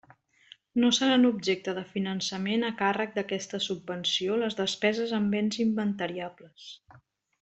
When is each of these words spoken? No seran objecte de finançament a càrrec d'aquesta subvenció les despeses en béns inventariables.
No 0.83 0.87
seran 0.99 1.27
objecte 1.29 1.75
de 1.79 1.83
finançament 1.91 2.65
a 2.69 2.73
càrrec 2.79 3.13
d'aquesta 3.19 3.61
subvenció 3.67 4.41
les 4.45 4.57
despeses 4.63 5.15
en 5.19 5.29
béns 5.35 5.61
inventariables. 5.67 6.73